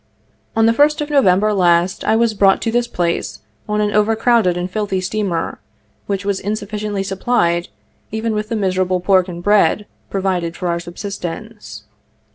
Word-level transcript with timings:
On 0.55 0.65
the 0.65 0.71
1st 0.73 0.99
of 1.01 1.09
November 1.11 1.53
last 1.53 2.03
I 2.03 2.15
was 2.15 2.33
brought 2.33 2.59
to 2.63 2.71
this 2.71 2.87
place 2.87 3.41
on 3.69 3.81
an 3.81 3.91
over 3.93 4.15
crowded 4.15 4.57
and 4.57 4.67
filthy 4.67 4.99
steamer, 4.99 5.59
which 6.07 6.25
was 6.25 6.39
insufficiently 6.39 7.03
supplied 7.03 7.67
even 8.11 8.33
with 8.33 8.49
the 8.49 8.55
miserable 8.55 8.99
pork 8.99 9.27
and 9.27 9.43
bread 9.43 9.85
pro 10.09 10.23
vided 10.23 10.55
for 10.55 10.69
our 10.69 10.79
subsistence. 10.79 11.83